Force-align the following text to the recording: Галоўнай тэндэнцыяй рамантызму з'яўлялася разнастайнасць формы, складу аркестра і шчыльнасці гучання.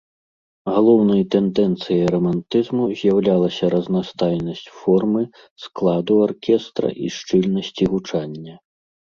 Галоўнай 0.75 1.19
тэндэнцыяй 1.33 2.01
рамантызму 2.15 2.83
з'яўлялася 3.01 3.69
разнастайнасць 3.75 4.65
формы, 4.79 5.23
складу 5.67 6.13
аркестра 6.25 6.89
і 6.95 7.13
шчыльнасці 7.19 7.83
гучання. 7.95 8.53